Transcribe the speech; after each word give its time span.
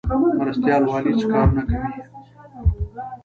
مرستیال 0.39 0.83
والي 0.87 1.13
څه 1.19 1.25
کارونه 1.31 1.61
کوي؟ 1.69 1.87